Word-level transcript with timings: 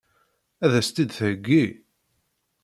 Ad 0.63 0.71
as-tt-id-theggi? 0.79 1.65